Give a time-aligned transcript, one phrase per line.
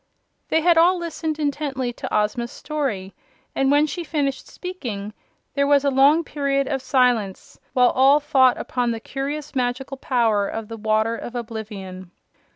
[0.49, 3.13] They had all listened intently to Ozma's story,
[3.53, 5.13] and when she finished speaking
[5.53, 10.47] there was a long period of silence while all thought upon the curious magical power
[10.47, 12.09] of the Water of Oblivion.